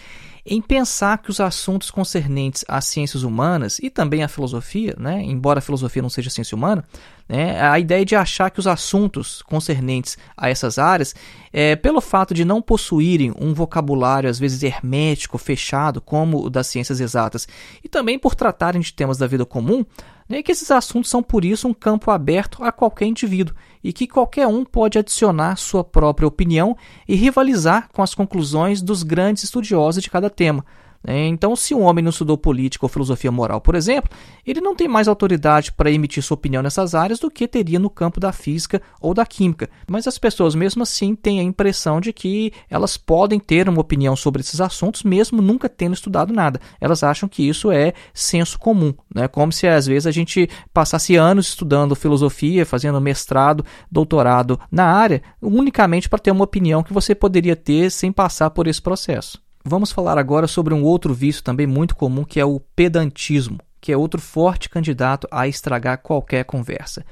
em 0.51 0.63
pensar 0.63 1.19
que 1.19 1.31
os 1.31 1.41
assuntos 1.41 1.91
concernentes 1.91 2.65
às 2.67 2.87
ciências 2.87 3.23
humanas 3.23 3.79
e 3.79 3.91
também 3.91 4.23
à 4.23 4.29
filosofia, 4.29 4.95
né, 4.99 5.23
embora 5.23 5.59
a 5.59 5.63
filosofia 5.63 6.01
não 6.01 6.09
seja 6.09 6.31
ciência 6.31 6.57
humana, 6.57 6.85
né, 7.29 7.61
a 7.61 7.79
ideia 7.79 8.05
de 8.05 8.17
achar 8.17 8.51
que 8.51 8.59
os 8.59 8.67
assuntos 8.67 9.43
concernentes 9.43 10.17
a 10.37 10.49
essas 10.49 10.79
áreas, 10.79 11.15
é, 11.53 11.77
pelo 11.77 12.01
fato 12.01 12.33
de 12.33 12.45
não 12.45 12.63
possuírem 12.63 13.33
um 13.39 13.53
vocabulário 13.53 14.31
às 14.31 14.39
vezes 14.39 14.63
hermético, 14.63 15.37
fechado, 15.37 16.01
como 16.01 16.45
o 16.45 16.51
das 16.51 16.67
ciências 16.67 17.01
exatas, 17.01 17.47
e 17.85 17.89
também 17.89 18.19
por 18.19 18.35
tratarem 18.35 18.81
de 18.81 18.93
temas 18.93 19.19
da 19.19 19.27
vida 19.27 19.45
comum, 19.45 19.85
né, 20.29 20.43
que 20.43 20.51
esses 20.51 20.71
assuntos 20.71 21.11
são 21.11 21.23
por 21.23 21.45
isso 21.45 21.69
um 21.69 21.75
campo 21.75 22.11
aberto 22.11 22.65
a 22.65 22.73
qualquer 22.73 23.07
indivíduo 23.07 23.55
e 23.83 23.93
que 23.93 24.07
qualquer 24.07 24.47
um 24.47 24.65
pode 24.65 24.99
adicionar 24.99 25.57
sua 25.57 25.85
própria 25.85 26.27
opinião 26.27 26.77
e 27.07 27.15
rivalizar 27.15 27.89
com 27.93 28.03
as 28.03 28.15
conclusões 28.15 28.83
dos 28.83 29.03
grandes 29.03 29.45
estudiosos 29.45 30.03
de 30.03 30.11
cada 30.11 30.29
tema. 30.31 30.65
É, 31.11 31.27
então, 31.27 31.57
se 31.57 31.75
um 31.75 31.85
homem 31.85 32.05
não 32.05 32.11
estudou 32.11 32.37
política 32.37 32.85
ou 32.85 32.89
filosofia 32.91 33.33
moral, 33.33 33.63
por 33.63 33.75
exemplo, 33.75 34.11
ele 34.47 34.61
não 34.61 34.77
tem 34.77 34.87
mais 34.87 35.09
autoridade 35.09 35.73
para 35.73 35.91
emitir 35.91 36.23
sua 36.23 36.35
opinião 36.35 36.63
nessas 36.63 36.95
áreas 36.95 37.19
do 37.19 37.31
que 37.31 37.49
teria 37.49 37.79
no 37.79 37.89
campo 37.89 38.21
da 38.21 38.31
física 38.31 38.83
ou 39.01 39.15
da 39.15 39.25
química. 39.25 39.71
Mas 39.91 40.07
as 40.07 40.19
pessoas, 40.19 40.55
mesmo 40.55 40.83
assim, 40.83 41.15
têm 41.15 41.41
a 41.41 41.43
impressão 41.43 41.99
de 41.99 42.13
que 42.13 42.53
elas 42.69 42.99
podem 42.99 43.41
ter 43.41 43.71
uma 43.71 43.81
opinião 43.81 44.15
sobre 44.15 44.43
esses 44.43 44.61
assuntos, 44.61 45.03
mesmo 45.03 45.41
nunca 45.41 45.67
tendo 45.67 45.95
estudado 45.95 46.31
nada. 46.31 46.61
Elas 46.79 47.03
acham 47.03 47.27
que 47.27 47.43
isso 47.43 47.73
é 47.73 47.95
senso 48.13 48.59
comum, 48.59 48.93
né? 49.15 49.27
como 49.29 49.51
se 49.51 49.67
às 49.67 49.87
vezes 49.87 50.07
a 50.07 50.11
gente 50.11 50.47
passasse 50.75 51.17
anos 51.17 51.49
estudando 51.49 51.97
filosofia, 51.97 52.67
fazendo 52.67 53.01
mestrado, 53.01 53.65
doutorado 53.91 54.61
na 54.71 54.85
área, 54.85 55.23
unicamente 55.41 56.07
para 56.07 56.19
ter 56.19 56.33
uma 56.33 56.45
opinião 56.45 56.83
que 56.83 56.93
você 56.93 57.15
poderia 57.15 57.57
ter 57.57 57.91
sem 57.91 58.13
passar 58.13 58.51
por 58.51 58.67
esse 58.67 58.83
processo. 58.83 59.48
Vamos 59.69 59.93
falar 59.93 60.17
agora 60.17 60.47
sobre 60.47 60.73
um 60.73 60.83
outro 60.83 61.13
vício 61.13 61.43
também 61.43 61.67
muito 61.67 61.95
comum 61.95 62.25
que 62.25 62.41
é 62.41 62.45
o 62.45 62.59
pedantismo, 62.59 63.59
que 63.83 63.93
é 63.93 63.97
outro 63.97 64.19
forte 64.19 64.71
candidato 64.71 65.29
a 65.31 65.47
estragar 65.47 65.99
qualquer 65.99 66.45
conversa. 66.45 67.05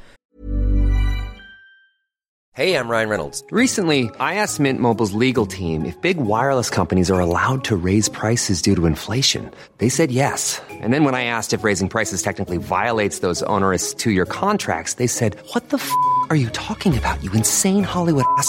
Hey, 2.59 2.75
I'm 2.75 2.89
Ryan 2.89 3.11
Reynolds. 3.11 3.45
Recently, 3.53 4.05
I 4.19 4.37
asked 4.37 4.59
Mint 4.59 4.81
Mobile's 4.81 5.13
legal 5.13 5.47
team 5.47 5.85
if 5.85 6.01
big 6.01 6.17
wireless 6.17 6.71
companies 6.71 7.11
are 7.11 7.21
allowed 7.21 7.63
to 7.65 7.77
raise 7.77 8.09
prices 8.09 8.63
due 8.63 8.75
to 8.75 8.87
inflation. 8.87 9.51
They 9.77 9.91
said 9.91 10.11
yes. 10.11 10.63
And 10.81 10.91
then 10.91 11.05
when 11.05 11.15
I 11.15 11.25
asked 11.25 11.53
if 11.53 11.63
raising 11.63 11.91
prices 11.91 12.23
technically 12.23 12.57
violates 12.57 13.19
those 13.19 13.43
onerous 13.43 13.93
2-year 13.93 14.25
contracts, 14.25 14.95
they 14.95 15.07
said, 15.07 15.37
"What 15.53 15.69
the 15.69 15.77
f*** 15.77 15.91
are 16.31 16.37
you 16.37 16.49
talking 16.49 16.97
about? 16.97 17.23
You 17.23 17.31
insane 17.35 17.85
Hollywood 17.85 18.25
ass." 18.39 18.49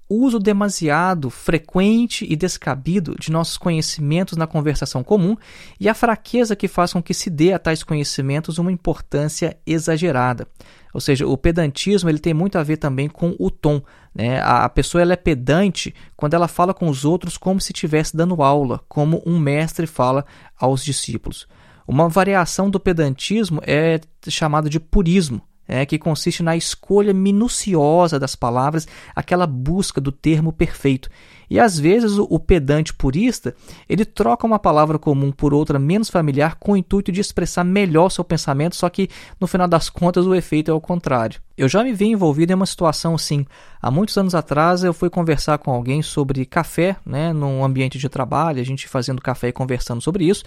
uso 0.13 0.39
demasiado 0.39 1.29
frequente 1.29 2.25
e 2.29 2.35
descabido 2.35 3.15
de 3.19 3.31
nossos 3.31 3.57
conhecimentos 3.57 4.37
na 4.37 4.45
conversação 4.45 5.03
comum 5.03 5.37
e 5.79 5.87
a 5.87 5.93
fraqueza 5.93 6.55
que 6.55 6.67
faz 6.67 6.93
com 6.93 7.01
que 7.01 7.13
se 7.13 7.29
dê 7.29 7.53
a 7.53 7.59
tais 7.59 7.83
conhecimentos 7.83 8.57
uma 8.57 8.71
importância 8.71 9.57
exagerada. 9.65 10.47
Ou 10.93 10.99
seja, 10.99 11.25
o 11.25 11.37
pedantismo 11.37 12.09
ele 12.09 12.19
tem 12.19 12.33
muito 12.33 12.57
a 12.57 12.63
ver 12.63 12.77
também 12.77 13.07
com 13.07 13.35
o 13.39 13.49
tom. 13.49 13.81
Né? 14.13 14.41
A, 14.41 14.67
pessoa 14.67 15.01
ela 15.01 15.13
é 15.13 15.17
pedante 15.17 15.95
quando 16.17 16.33
ela 16.33 16.47
fala 16.47 16.73
com 16.73 16.89
os 16.89 17.05
outros 17.05 17.37
como 17.37 17.61
se 17.61 17.71
estivesse 17.71 18.15
dando 18.15 18.43
aula, 18.43 18.81
como 18.89 19.23
um 19.25 19.39
mestre 19.39 19.87
fala 19.87 20.25
aos 20.59 20.83
discípulos. 20.83 21.47
Uma 21.87 22.09
variação 22.09 22.69
do 22.69 22.79
pedantismo 22.79 23.61
é 23.65 23.99
chamada 24.27 24.69
de 24.69 24.79
purismo 24.79 25.41
é, 25.71 25.85
que 25.85 25.97
consiste 25.97 26.43
na 26.43 26.57
escolha 26.57 27.13
minuciosa 27.13 28.19
das 28.19 28.35
palavras, 28.35 28.85
aquela 29.15 29.47
busca 29.47 30.01
do 30.01 30.11
termo 30.11 30.51
perfeito. 30.51 31.09
E 31.49 31.57
às 31.57 31.79
vezes 31.79 32.17
o, 32.17 32.27
o, 32.29 32.37
pedante 32.39 32.93
purista 32.93 33.55
ele 33.87 34.03
troca 34.03 34.45
uma 34.45 34.59
palavra 34.59 34.99
comum 34.99 35.31
por 35.31 35.53
outra 35.53 35.79
menos 35.79 36.09
familiar 36.09 36.55
com 36.55 36.73
o 36.73 36.77
intuito 36.77 37.09
de 37.09 37.21
expressar 37.21 37.63
melhor 37.63 38.09
seu 38.09 38.23
pensamento, 38.23 38.75
só 38.75 38.89
que 38.89 39.09
no 39.39 39.47
final 39.47 39.67
das 39.67 39.89
contas 39.89 40.25
o 40.25 40.35
efeito 40.35 40.69
é 40.69 40.73
o 40.73 40.81
contrário. 40.81 41.41
Eu 41.57 41.69
já 41.69 41.83
me 41.83 41.93
vi 41.93 42.07
envolvido 42.07 42.51
em 42.51 42.55
uma 42.55 42.65
situação 42.65 43.15
assim. 43.15 43.45
Há 43.81 43.89
muitos 43.89 44.17
anos 44.17 44.35
atrás 44.35 44.83
eu 44.83 44.93
fui 44.93 45.09
conversar 45.09 45.57
com 45.57 45.71
alguém 45.71 46.01
sobre 46.01 46.45
café, 46.45 46.97
né, 47.05 47.31
num 47.31 47.63
ambiente 47.63 47.97
de 47.97 48.09
trabalho, 48.09 48.59
a 48.59 48.65
gente 48.65 48.89
fazendo 48.89 49.21
café 49.21 49.49
e 49.49 49.53
conversando 49.53 50.01
sobre 50.01 50.25
isso. 50.25 50.43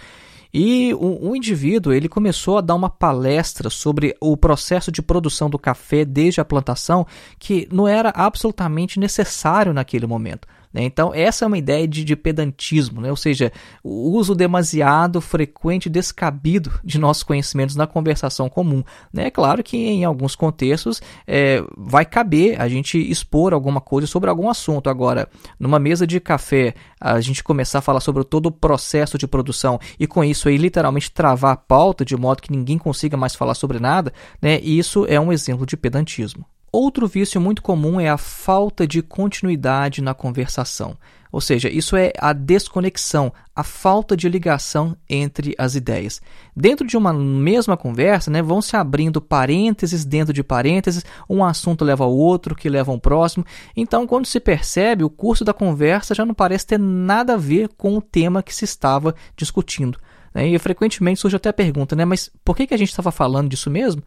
E 0.57 0.93
o, 0.93 1.31
o, 1.31 1.35
indivíduo 1.35 1.91
ele 1.91 2.07
começou 2.07 2.57
a 2.57 2.61
dar 2.61 2.75
uma 2.75 2.89
palestra 2.89 3.69
sobre 3.69 4.15
o 4.21 4.37
processo 4.37 4.89
de 4.89 5.01
produção 5.01 5.49
do 5.49 5.59
café 5.59 6.05
desde 6.05 6.39
a 6.39 6.45
plantação, 6.45 7.05
que 7.37 7.67
não 7.73 7.85
era 7.85 8.13
absolutamente 8.15 8.97
necessário 8.97 9.73
naquele 9.73 10.07
momento. 10.07 10.47
Né? 10.75 10.83
Então, 10.83 11.13
essa 11.15 11.45
é 11.45 11.47
uma 11.47 11.57
ideia 11.57 11.87
de, 11.87 12.03
de 12.03 12.17
pedantismo, 12.17 12.99
né? 12.99 13.09
ou 13.09 13.15
seja, 13.15 13.49
o 13.81 14.11
uso 14.11 14.35
demasiado 14.35 15.21
frequente 15.21 15.89
descabido 15.89 16.69
de 16.83 16.99
nossos 16.99 17.23
conhecimentos 17.23 17.77
na 17.77 17.87
conversação 17.87 18.49
comum. 18.49 18.83
Né? 19.13 19.27
É 19.27 19.31
claro 19.31 19.63
que 19.63 19.77
em 19.77 20.03
alguns 20.03 20.35
contextos 20.35 21.01
é, 21.25 21.63
vai 21.77 22.03
caber 22.03 22.59
a 22.59 22.67
gente 22.67 22.97
expor 22.97 23.53
alguma 23.53 23.79
coisa 23.79 24.05
sobre 24.05 24.29
algum 24.29 24.49
assunto. 24.49 24.89
Agora, 24.89 25.29
numa 25.57 25.79
mesa 25.79 26.05
de 26.05 26.19
café, 26.19 26.73
a 26.99 27.21
gente 27.21 27.41
começar 27.41 27.79
a 27.79 27.81
falar 27.81 28.01
sobre 28.01 28.25
todo 28.25 28.47
o 28.47 28.51
processo 28.51 29.17
de 29.17 29.25
produção 29.25 29.79
e 29.97 30.05
com 30.05 30.25
isso 30.25 30.49
aí 30.49 30.57
literalmente 30.57 31.09
travar 31.09 31.53
a 31.53 31.57
pauta 31.57 32.03
de 32.03 32.17
modo 32.17 32.41
que 32.41 32.51
ninguém 32.51 32.77
consiga 32.77 33.15
mais 33.15 33.33
falar 33.33 33.53
sobre 33.53 33.79
nada, 33.79 34.11
né? 34.41 34.59
isso 34.59 35.05
é 35.07 35.17
um 35.17 35.31
exemplo 35.31 35.65
de 35.65 35.77
pedantismo. 35.77 36.45
Outro 36.77 37.07
vício 37.07 37.39
muito 37.39 37.61
comum 37.61 38.01
é 38.01 38.09
a 38.09 38.17
falta 38.17 38.85
de 38.85 39.01
continuidade 39.01 40.01
na 40.01 40.13
conversação. 40.13 40.97
Ou 41.31 41.39
seja, 41.39 41.69
isso 41.69 41.95
é 41.95 42.11
a 42.19 42.33
desconexão, 42.33 43.31
a 43.55 43.63
falta 43.63 44.15
de 44.15 44.27
ligação 44.27 44.93
entre 45.07 45.55
as 45.57 45.73
ideias. 45.75 46.21
Dentro 46.53 46.85
de 46.85 46.97
uma 46.97 47.13
mesma 47.13 47.77
conversa, 47.77 48.29
né, 48.29 48.41
vão 48.41 48.61
se 48.61 48.75
abrindo 48.75 49.21
parênteses 49.21 50.03
dentro 50.03 50.33
de 50.33 50.43
parênteses, 50.43 51.05
um 51.29 51.45
assunto 51.45 51.85
leva 51.85 52.03
ao 52.03 52.13
outro, 52.13 52.53
que 52.53 52.67
leva 52.67 52.91
ao 52.91 52.99
próximo. 52.99 53.45
Então, 53.73 54.05
quando 54.05 54.25
se 54.25 54.41
percebe, 54.41 55.05
o 55.05 55.09
curso 55.09 55.45
da 55.45 55.53
conversa 55.53 56.13
já 56.13 56.25
não 56.25 56.33
parece 56.33 56.67
ter 56.67 56.77
nada 56.77 57.35
a 57.35 57.37
ver 57.37 57.69
com 57.77 57.95
o 57.95 58.01
tema 58.01 58.43
que 58.43 58.53
se 58.53 58.65
estava 58.65 59.15
discutindo. 59.37 59.97
Né? 60.33 60.49
E 60.49 60.59
frequentemente 60.59 61.21
surge 61.21 61.37
até 61.37 61.47
a 61.47 61.53
pergunta, 61.53 61.95
né, 61.95 62.03
mas 62.03 62.29
por 62.43 62.53
que, 62.53 62.67
que 62.67 62.73
a 62.73 62.77
gente 62.77 62.89
estava 62.89 63.13
falando 63.13 63.47
disso 63.47 63.71
mesmo? 63.71 64.03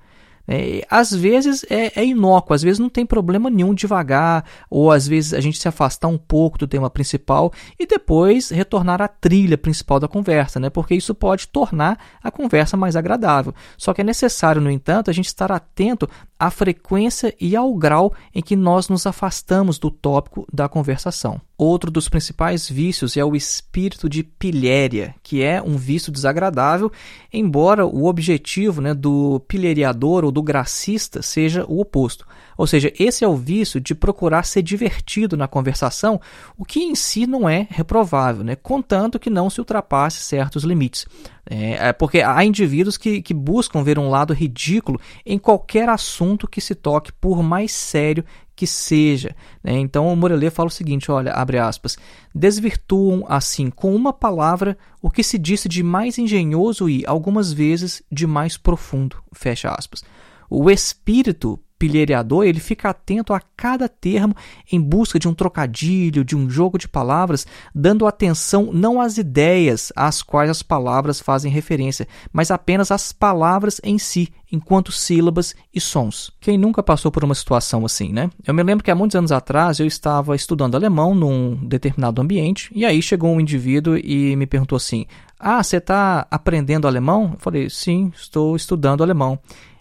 É, 0.51 0.87
às 0.89 1.15
vezes 1.15 1.63
é, 1.69 2.01
é 2.01 2.05
inócuo, 2.05 2.55
às 2.55 2.63
vezes 2.63 2.79
não 2.79 2.89
tem 2.89 3.05
problema 3.05 3.51
nenhum 3.51 3.75
devagar, 3.75 4.45
ou 4.71 4.91
às 4.91 5.07
vezes 5.07 5.35
a 5.35 5.41
gente 5.41 5.59
se 5.59 5.69
afastar 5.69 6.09
um 6.09 6.17
pouco 6.17 6.57
do 6.57 6.67
tema 6.67 6.89
principal 6.89 7.53
e 7.79 7.87
depois 7.87 8.49
retornar 8.49 9.03
à 9.03 9.09
trilha 9.09 9.59
principal 9.59 10.01
da 10.01 10.09
conversa, 10.09 10.59
né? 10.59 10.71
porque 10.71 10.95
isso 10.95 11.15
pode 11.15 11.49
tornar 11.49 11.99
a 12.23 12.31
conversa 12.31 12.79
mais 12.79 12.97
agradável. 12.97 13.55
Só 13.77 13.93
que 13.93 14.01
é 14.01 14.05
necessário, 14.05 14.63
no 14.63 14.71
entanto, 14.71 15.11
a 15.11 15.13
gente 15.13 15.27
estar 15.27 15.53
atento 15.53 16.09
à 16.39 16.51
frequência 16.51 17.35
e 17.39 17.55
ao 17.55 17.75
grau 17.75 18.15
em 18.35 18.41
que 18.41 18.57
nós 18.57 18.89
nos 18.89 19.07
afastamos 19.07 19.79
do 19.79 19.91
tópico 19.91 20.47
da 20.51 20.67
conversação. 20.67 21.41
Outro 21.59 21.91
dos 21.91 22.09
principais 22.09 22.71
vícios 22.71 23.17
é 23.17 23.25
o 23.25 23.35
espírito 23.35 24.09
de 24.09 24.23
pilhéria, 24.23 25.17
que 25.25 25.43
é 25.43 25.61
um 25.61 25.77
vício 25.77 26.13
desagradável, 26.13 26.93
embora 27.33 27.85
o 27.85 28.07
objetivo 28.07 28.81
né, 28.81 28.95
do 28.95 29.41
pilheriador 29.41 30.25
ou 30.25 30.31
do 30.31 30.41
gracista 30.41 31.21
seja 31.21 31.65
o 31.67 31.81
oposto. 31.81 32.25
Ou 32.57 32.65
seja, 32.65 32.93
esse 32.97 33.25
é 33.25 33.29
o 33.29 33.35
vício 33.35 33.81
de 33.81 33.93
procurar 33.93 34.45
ser 34.45 34.63
divertido 34.63 35.37
na 35.37 35.49
conversação, 35.49 36.21
o 36.57 36.65
que 36.65 36.79
em 36.79 36.95
si 36.95 37.27
não 37.27 37.49
é 37.49 37.67
reprovável, 37.69 38.45
né? 38.45 38.55
contanto 38.55 39.19
que 39.19 39.29
não 39.29 39.51
se 39.51 39.61
ultrapasse 39.61 40.23
certos 40.23 40.63
limites. 40.63 41.07
É, 41.51 41.89
é, 41.89 41.93
porque 41.93 42.21
há 42.21 42.45
indivíduos 42.45 42.97
que, 42.97 43.21
que 43.21 43.35
buscam 43.35 43.83
ver 43.83 43.99
um 43.99 44.11
lado 44.11 44.33
ridículo 44.33 45.01
em 45.27 45.39
qualquer 45.39 45.89
assunto 45.89 46.47
que 46.47 46.61
se 46.61 46.75
toque, 46.75 47.11
por 47.13 47.43
mais 47.43 47.73
sério 47.73 48.25
que 48.59 48.67
seja. 48.67 49.37
Né? 49.63 49.79
Então 49.79 50.13
o 50.13 50.17
Morelê 50.17 50.51
fala 50.51 50.67
o 50.67 50.73
seguinte: 50.73 51.13
olha, 51.13 51.33
abre 51.33 51.59
aspas, 51.59 51.97
desvirtuam 52.35 53.25
assim 53.29 53.71
com 53.71 53.95
uma 53.95 54.13
palavra 54.13 54.77
o 55.01 55.09
que 55.09 55.23
se 55.23 55.39
disse 55.39 55.69
de 55.69 55.81
mais 55.81 56.19
engenhoso 56.19 56.91
e, 56.91 57.07
algumas 57.07 57.53
vezes, 57.53 58.03
de 58.11 58.27
mais 58.27 58.57
profundo. 58.57 59.23
Fecha 59.33 59.71
aspas. 59.71 60.03
O 60.51 60.69
espírito 60.69 61.61
pilheriador, 61.79 62.45
ele 62.45 62.61
fica 62.61 62.91
atento 62.91 63.33
a 63.33 63.41
cada 63.57 63.89
termo 63.89 64.35
em 64.71 64.81
busca 64.81 65.19
de 65.19 65.29
um 65.29 65.35
trocadilho, 65.35 66.25
de 66.25 66.37
um 66.37 66.51
jogo 66.51 66.77
de 66.77 66.89
palavras, 66.89 67.47
dando 67.75 68.07
atenção 68.07 68.71
não 68.73 69.01
às 69.01 69.17
ideias 69.17 69.93
às 69.95 70.23
quais 70.23 70.51
as 70.51 70.63
palavras 70.63 71.21
fazem 71.21 71.51
referência, 71.51 72.07
mas 72.33 72.51
apenas 72.51 72.91
às 72.91 73.13
palavras 73.13 73.81
em 73.85 73.99
si, 73.99 74.29
enquanto 74.51 74.91
sílabas 74.91 75.55
e 75.73 75.81
sons. 75.81 76.33
Quem 76.41 76.59
nunca 76.59 76.83
passou 76.83 77.13
por 77.13 77.23
uma 77.23 77.35
situação 77.35 77.85
assim, 77.85 78.13
né? 78.13 78.31
Eu 78.47 78.55
me 78.55 78.63
lembro 78.63 78.85
que 78.85 78.91
há 78.91 78.95
muitos 78.95 79.17
anos 79.17 79.31
atrás 79.31 79.79
eu 79.79 79.87
estava 79.87 80.35
estudando 80.35 80.75
alemão 80.75 81.15
num 81.15 81.55
determinado 81.67 82.21
ambiente 82.21 82.71
e 82.75 82.85
aí 82.85 83.01
chegou 83.03 83.31
um 83.31 83.41
indivíduo 83.41 83.97
e 83.97 84.35
me 84.37 84.47
perguntou 84.47 84.77
assim: 84.77 85.07
Ah, 85.39 85.63
você 85.63 85.77
está 85.77 86.27
aprendendo 86.31 86.89
alemão? 86.89 87.31
Eu 87.35 87.39
falei: 87.39 87.71
Sim, 87.71 88.11
estou 88.15 88.57
estudando 88.57 89.03
alemão. 89.03 89.39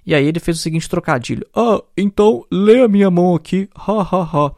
E 0.07 0.15
aí 0.15 0.25
ele 0.25 0.39
fez 0.39 0.57
o 0.57 0.61
seguinte 0.61 0.89
trocadilho: 0.89 1.45
Ah, 1.53 1.83
então 1.97 2.45
lê 2.49 2.81
a 2.81 2.87
minha 2.87 3.11
mão 3.11 3.35
aqui, 3.35 3.69
ha 3.75 4.01
ha 4.01 4.23
ha. 4.23 4.51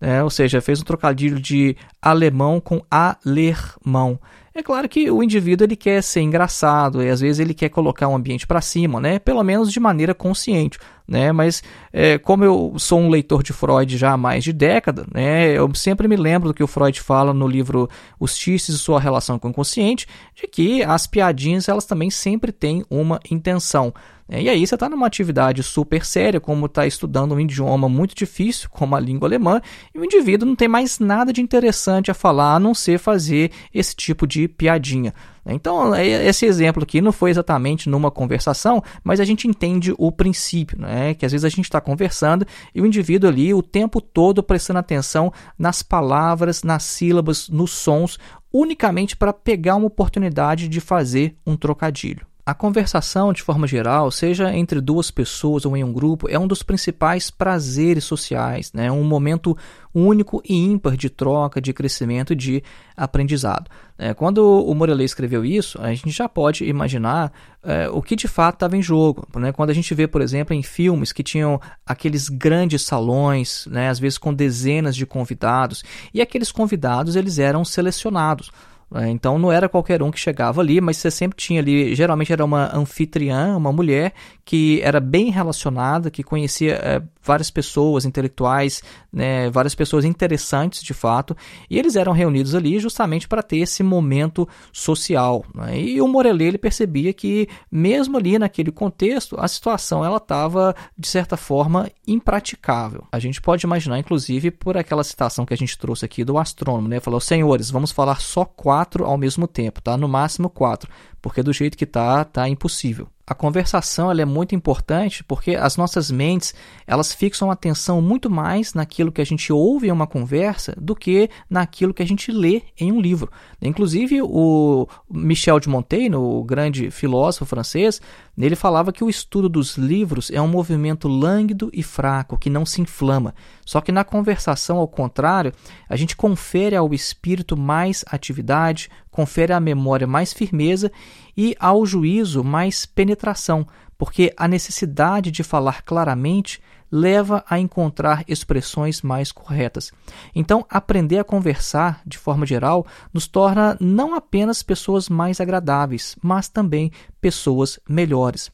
É, 0.00 0.22
ou 0.22 0.30
seja, 0.30 0.60
fez 0.60 0.80
um 0.80 0.84
trocadilho 0.84 1.40
de 1.40 1.76
alemão 2.00 2.60
com 2.60 2.82
alermão. 2.90 4.18
É 4.54 4.62
claro 4.62 4.88
que 4.88 5.10
o 5.10 5.22
indivíduo 5.22 5.64
ele 5.64 5.76
quer 5.76 6.02
ser 6.02 6.20
engraçado 6.20 7.02
e 7.02 7.08
às 7.08 7.20
vezes 7.20 7.38
ele 7.38 7.54
quer 7.54 7.68
colocar 7.70 8.06
um 8.08 8.16
ambiente 8.16 8.46
para 8.46 8.60
cima, 8.60 9.00
né? 9.00 9.18
Pelo 9.18 9.42
menos 9.42 9.72
de 9.72 9.80
maneira 9.80 10.12
consciente, 10.12 10.78
né? 11.08 11.32
Mas 11.32 11.62
é, 11.92 12.18
como 12.18 12.44
eu 12.44 12.74
sou 12.78 12.98
um 12.98 13.08
leitor 13.08 13.42
de 13.42 13.52
Freud 13.52 13.96
já 13.96 14.12
há 14.12 14.16
mais 14.16 14.44
de 14.44 14.52
década, 14.52 15.06
né? 15.12 15.56
Eu 15.56 15.72
sempre 15.74 16.06
me 16.06 16.16
lembro 16.16 16.48
do 16.48 16.54
que 16.54 16.62
o 16.62 16.66
Freud 16.66 17.00
fala 17.00 17.32
no 17.32 17.48
livro 17.48 17.88
Os 18.20 18.36
Tistes 18.36 18.74
e 18.74 18.78
sua 18.78 19.00
relação 19.00 19.38
com 19.38 19.48
o 19.48 19.50
inconsciente, 19.50 20.06
de 20.34 20.46
que 20.46 20.82
as 20.82 21.06
piadinhas 21.06 21.68
elas 21.68 21.86
também 21.86 22.10
sempre 22.10 22.52
têm 22.52 22.84
uma 22.90 23.20
intenção. 23.30 23.94
É, 24.34 24.40
e 24.40 24.48
aí 24.48 24.66
você 24.66 24.74
está 24.74 24.88
numa 24.88 25.06
atividade 25.06 25.62
super 25.62 26.06
séria, 26.06 26.40
como 26.40 26.64
está 26.64 26.86
estudando 26.86 27.34
um 27.34 27.40
idioma 27.40 27.86
muito 27.86 28.14
difícil, 28.14 28.66
como 28.70 28.96
a 28.96 29.00
língua 29.00 29.28
alemã, 29.28 29.60
e 29.94 29.98
o 29.98 30.04
indivíduo 30.06 30.48
não 30.48 30.56
tem 30.56 30.66
mais 30.66 30.98
nada 30.98 31.34
de 31.34 31.42
interessante 31.42 32.10
a 32.10 32.14
falar, 32.14 32.54
a 32.54 32.58
não 32.58 32.72
ser 32.72 32.98
fazer 32.98 33.50
esse 33.74 33.94
tipo 33.94 34.26
de 34.26 34.48
piadinha. 34.48 35.12
Então, 35.44 35.94
é, 35.94 36.06
esse 36.26 36.46
exemplo 36.46 36.82
aqui 36.82 37.02
não 37.02 37.12
foi 37.12 37.30
exatamente 37.30 37.90
numa 37.90 38.10
conversação, 38.10 38.82
mas 39.04 39.20
a 39.20 39.24
gente 39.26 39.46
entende 39.46 39.94
o 39.98 40.10
princípio, 40.10 40.80
né? 40.80 41.12
que 41.12 41.26
às 41.26 41.32
vezes 41.32 41.44
a 41.44 41.50
gente 41.50 41.66
está 41.66 41.78
conversando 41.78 42.46
e 42.74 42.80
o 42.80 42.86
indivíduo 42.86 43.28
ali 43.28 43.52
o 43.52 43.62
tempo 43.62 44.00
todo 44.00 44.42
prestando 44.42 44.78
atenção 44.78 45.30
nas 45.58 45.82
palavras, 45.82 46.62
nas 46.62 46.84
sílabas, 46.84 47.50
nos 47.50 47.72
sons, 47.72 48.18
unicamente 48.50 49.14
para 49.14 49.34
pegar 49.34 49.76
uma 49.76 49.88
oportunidade 49.88 50.68
de 50.68 50.80
fazer 50.80 51.36
um 51.46 51.54
trocadilho. 51.54 52.31
A 52.44 52.54
conversação, 52.54 53.32
de 53.32 53.40
forma 53.40 53.68
geral, 53.68 54.10
seja 54.10 54.52
entre 54.52 54.80
duas 54.80 55.12
pessoas 55.12 55.64
ou 55.64 55.76
em 55.76 55.84
um 55.84 55.92
grupo, 55.92 56.28
é 56.28 56.36
um 56.36 56.48
dos 56.48 56.60
principais 56.60 57.30
prazeres 57.30 58.02
sociais, 58.02 58.72
né? 58.72 58.90
um 58.90 59.04
momento 59.04 59.56
único 59.94 60.42
e 60.44 60.56
ímpar 60.56 60.96
de 60.96 61.08
troca, 61.08 61.60
de 61.60 61.72
crescimento 61.72 62.32
e 62.32 62.36
de 62.36 62.60
aprendizado. 62.96 63.70
É, 63.96 64.12
quando 64.12 64.38
o 64.38 64.74
Morellet 64.74 65.04
escreveu 65.04 65.44
isso, 65.44 65.80
a 65.80 65.94
gente 65.94 66.10
já 66.10 66.28
pode 66.28 66.64
imaginar 66.64 67.32
é, 67.62 67.88
o 67.88 68.02
que 68.02 68.16
de 68.16 68.26
fato 68.26 68.56
estava 68.56 68.76
em 68.76 68.82
jogo. 68.82 69.24
Né? 69.36 69.52
Quando 69.52 69.70
a 69.70 69.74
gente 69.74 69.94
vê, 69.94 70.08
por 70.08 70.20
exemplo, 70.20 70.52
em 70.52 70.64
filmes 70.64 71.12
que 71.12 71.22
tinham 71.22 71.60
aqueles 71.86 72.28
grandes 72.28 72.82
salões, 72.82 73.68
né? 73.70 73.88
às 73.88 74.00
vezes 74.00 74.18
com 74.18 74.34
dezenas 74.34 74.96
de 74.96 75.06
convidados, 75.06 75.84
e 76.12 76.20
aqueles 76.20 76.50
convidados 76.50 77.14
eles 77.14 77.38
eram 77.38 77.64
selecionados. 77.64 78.50
É, 78.94 79.08
então 79.08 79.38
não 79.38 79.50
era 79.50 79.68
qualquer 79.68 80.02
um 80.02 80.10
que 80.10 80.18
chegava 80.18 80.60
ali, 80.60 80.80
mas 80.80 80.98
você 80.98 81.10
sempre 81.10 81.36
tinha 81.36 81.60
ali, 81.60 81.94
geralmente 81.94 82.32
era 82.32 82.44
uma 82.44 82.74
anfitriã, 82.76 83.56
uma 83.56 83.72
mulher 83.72 84.12
que 84.44 84.80
era 84.82 85.00
bem 85.00 85.30
relacionada, 85.30 86.10
que 86.10 86.22
conhecia 86.22 86.74
é, 86.74 87.02
várias 87.22 87.50
pessoas 87.50 88.04
intelectuais, 88.04 88.82
né, 89.12 89.48
várias 89.50 89.74
pessoas 89.74 90.04
interessantes 90.04 90.82
de 90.82 90.92
fato, 90.92 91.36
e 91.70 91.78
eles 91.78 91.94
eram 91.94 92.12
reunidos 92.12 92.54
ali 92.54 92.78
justamente 92.80 93.28
para 93.28 93.42
ter 93.42 93.58
esse 93.58 93.82
momento 93.82 94.48
social. 94.72 95.44
Né? 95.54 95.80
E 95.80 96.00
o 96.00 96.08
Morellet 96.08 96.48
ele 96.48 96.58
percebia 96.58 97.12
que 97.12 97.48
mesmo 97.70 98.16
ali 98.16 98.38
naquele 98.38 98.72
contexto 98.72 99.36
a 99.38 99.46
situação 99.46 100.04
ela 100.04 100.16
estava 100.16 100.74
de 100.98 101.06
certa 101.06 101.36
forma 101.36 101.88
impraticável. 102.06 103.06
A 103.12 103.18
gente 103.18 103.40
pode 103.40 103.64
imaginar, 103.64 103.98
inclusive, 103.98 104.50
por 104.50 104.76
aquela 104.76 105.04
citação 105.04 105.46
que 105.46 105.54
a 105.54 105.56
gente 105.56 105.78
trouxe 105.78 106.04
aqui 106.04 106.24
do 106.24 106.38
astrônomo, 106.38 106.88
né? 106.88 107.00
Falou, 107.00 107.20
senhores, 107.20 107.70
vamos 107.70 107.92
falar 107.92 108.20
só 108.20 108.44
quatro 108.44 109.04
ao 109.04 109.16
mesmo 109.16 109.46
tempo, 109.46 109.80
tá? 109.80 109.96
No 109.96 110.08
máximo 110.08 110.50
quatro, 110.50 110.90
porque 111.20 111.42
do 111.42 111.52
jeito 111.52 111.76
que 111.76 111.86
tá, 111.86 112.24
tá 112.24 112.48
impossível 112.48 113.08
a 113.26 113.34
conversação 113.34 114.10
ela 114.10 114.20
é 114.20 114.24
muito 114.24 114.54
importante 114.54 115.22
porque 115.22 115.54
as 115.54 115.76
nossas 115.76 116.10
mentes 116.10 116.54
elas 116.86 117.14
fixam 117.14 117.50
atenção 117.50 118.02
muito 118.02 118.28
mais 118.28 118.74
naquilo 118.74 119.12
que 119.12 119.20
a 119.20 119.26
gente 119.26 119.52
ouve 119.52 119.86
em 119.86 119.92
uma 119.92 120.06
conversa 120.06 120.74
do 120.76 120.96
que 120.96 121.30
naquilo 121.48 121.94
que 121.94 122.02
a 122.02 122.06
gente 122.06 122.32
lê 122.32 122.62
em 122.78 122.90
um 122.90 123.00
livro. 123.00 123.30
Inclusive 123.60 124.20
o 124.22 124.88
Michel 125.08 125.60
de 125.60 125.68
Montaigne, 125.68 126.16
o 126.16 126.42
grande 126.42 126.90
filósofo 126.90 127.46
francês, 127.46 128.00
ele 128.36 128.56
falava 128.56 128.92
que 128.92 129.04
o 129.04 129.10
estudo 129.10 129.48
dos 129.48 129.76
livros 129.76 130.30
é 130.30 130.40
um 130.40 130.48
movimento 130.48 131.06
lânguido 131.06 131.70
e 131.72 131.82
fraco 131.82 132.36
que 132.36 132.50
não 132.50 132.66
se 132.66 132.80
inflama. 132.80 133.34
Só 133.64 133.80
que 133.80 133.92
na 133.92 134.04
conversação, 134.04 134.78
ao 134.78 134.88
contrário, 134.88 135.52
a 135.88 135.96
gente 135.96 136.16
confere 136.16 136.74
ao 136.74 136.92
espírito 136.92 137.56
mais 137.56 138.04
atividade, 138.08 138.90
confere 139.12 139.52
à 139.52 139.60
memória 139.60 140.06
mais 140.06 140.32
firmeza 140.32 140.90
e 141.36 141.54
ao 141.60 141.86
juízo 141.86 142.42
mais 142.42 142.84
penetração, 142.84 143.64
porque 143.96 144.32
a 144.36 144.48
necessidade 144.48 145.30
de 145.30 145.44
falar 145.44 145.82
claramente 145.82 146.60
leva 146.90 147.44
a 147.48 147.58
encontrar 147.58 148.24
expressões 148.26 149.00
mais 149.00 149.30
corretas. 149.30 149.92
Então, 150.34 150.66
aprender 150.68 151.18
a 151.18 151.24
conversar 151.24 152.02
de 152.04 152.18
forma 152.18 152.44
geral 152.44 152.86
nos 153.14 153.26
torna 153.26 153.76
não 153.80 154.14
apenas 154.14 154.62
pessoas 154.62 155.08
mais 155.08 155.40
agradáveis, 155.40 156.16
mas 156.22 156.48
também 156.48 156.90
pessoas 157.20 157.78
melhores. 157.88 158.50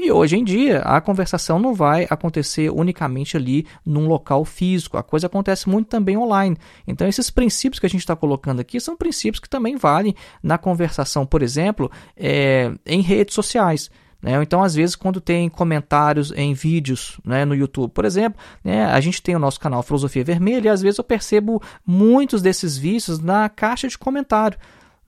E 0.00 0.12
hoje 0.12 0.36
em 0.36 0.44
dia, 0.44 0.78
a 0.82 1.00
conversação 1.00 1.58
não 1.58 1.74
vai 1.74 2.06
acontecer 2.08 2.70
unicamente 2.70 3.36
ali 3.36 3.66
num 3.84 4.06
local 4.06 4.44
físico, 4.44 4.96
a 4.96 5.02
coisa 5.02 5.26
acontece 5.26 5.68
muito 5.68 5.88
também 5.88 6.16
online. 6.16 6.56
Então, 6.86 7.08
esses 7.08 7.30
princípios 7.30 7.80
que 7.80 7.86
a 7.86 7.88
gente 7.88 8.02
está 8.02 8.14
colocando 8.14 8.60
aqui 8.60 8.78
são 8.78 8.96
princípios 8.96 9.40
que 9.40 9.48
também 9.48 9.76
valem 9.76 10.14
na 10.40 10.56
conversação, 10.56 11.26
por 11.26 11.42
exemplo, 11.42 11.90
é, 12.16 12.72
em 12.86 13.00
redes 13.00 13.34
sociais. 13.34 13.90
Né? 14.22 14.40
Então, 14.40 14.62
às 14.62 14.76
vezes, 14.76 14.94
quando 14.94 15.20
tem 15.20 15.48
comentários 15.48 16.30
em 16.30 16.54
vídeos 16.54 17.20
né, 17.24 17.44
no 17.44 17.54
YouTube, 17.54 17.90
por 17.90 18.04
exemplo, 18.04 18.40
né, 18.62 18.84
a 18.84 19.00
gente 19.00 19.20
tem 19.20 19.34
o 19.34 19.40
nosso 19.40 19.58
canal 19.58 19.82
Filosofia 19.82 20.22
Vermelha 20.22 20.68
e 20.68 20.70
às 20.70 20.80
vezes 20.80 20.98
eu 20.98 21.04
percebo 21.04 21.60
muitos 21.84 22.40
desses 22.40 22.78
vícios 22.78 23.18
na 23.18 23.48
caixa 23.48 23.88
de 23.88 23.98
comentário. 23.98 24.58